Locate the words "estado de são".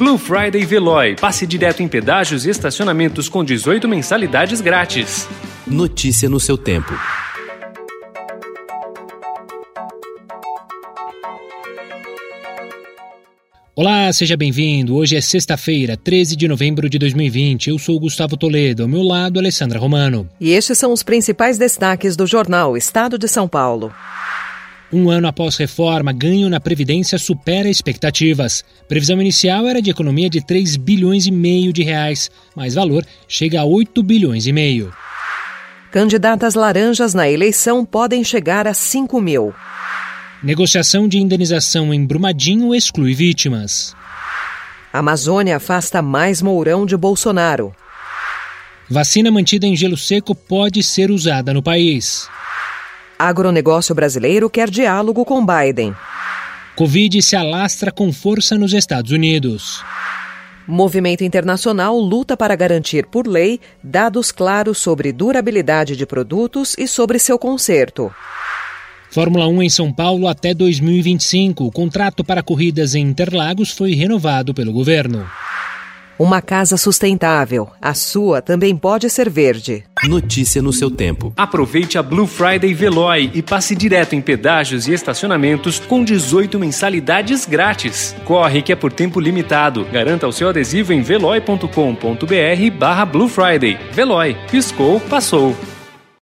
22.74-23.46